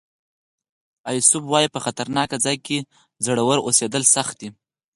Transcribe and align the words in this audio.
ایسوپ 1.09 1.43
وایي 1.51 1.69
په 1.73 1.79
خطرناک 1.85 2.29
ځای 2.45 2.57
کې 2.65 2.77
زړور 3.25 3.57
اوسېدل 3.63 4.03
سخت 4.15 4.35
دي. 4.41 4.49